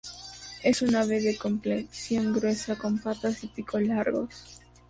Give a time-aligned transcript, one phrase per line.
[0.63, 4.59] Es un ave de complexión gruesa, con patas y pico largos.